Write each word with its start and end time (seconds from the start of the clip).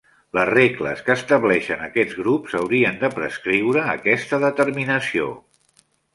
Les 0.35 0.47
regles 0.49 1.03
que 1.09 1.15
estableixen 1.19 1.83
aquests 1.87 2.15
grups 2.21 2.57
haurien 2.61 2.99
de 3.05 3.11
prescriure 3.19 3.85
aquesta 3.93 4.43
determinació. 4.49 5.31